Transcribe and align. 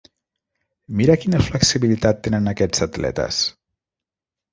Mira 1.01 1.17
quina 1.23 1.41
flexibilitat 1.47 2.23
tenen 2.29 2.53
aquests 2.53 2.85
atletes! 2.87 3.43